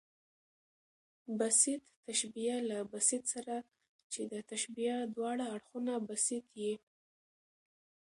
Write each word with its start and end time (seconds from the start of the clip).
بسیط 1.39 1.83
تشبیه 2.07 2.57
له 2.69 2.77
بسیط 2.91 3.23
سره، 3.33 3.55
چي 4.11 4.21
د 4.31 4.33
تشبیه 4.51 4.95
د 5.13 5.15
واړه 5.21 5.45
اړخونه 5.55 5.93
بسیط 6.09 6.45
يي. 6.61 6.73